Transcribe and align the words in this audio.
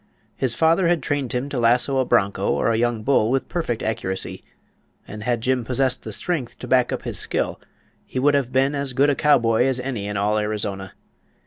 His 0.35 0.55
father 0.55 0.87
had 0.87 1.03
trained 1.03 1.31
him 1.31 1.47
to 1.49 1.59
lasso 1.59 1.99
a 1.99 2.05
bronco 2.05 2.47
or 2.51 2.71
a 2.71 2.75
young 2.79 3.03
bull 3.03 3.29
with 3.29 3.47
perfect 3.47 3.83
accuracy, 3.83 4.43
and 5.07 5.21
had 5.21 5.41
Jim 5.41 5.63
possessed 5.63 6.01
the 6.01 6.11
strength 6.11 6.57
to 6.57 6.67
back 6.67 6.91
up 6.91 7.03
his 7.03 7.19
skill 7.19 7.61
he 8.07 8.17
would 8.17 8.33
have 8.33 8.51
been 8.51 8.73
as 8.73 8.93
good 8.93 9.11
a 9.11 9.15
cowboy 9.15 9.65
as 9.65 9.79
any 9.79 10.07
in 10.07 10.17
all 10.17 10.39
Arizona. 10.39 10.93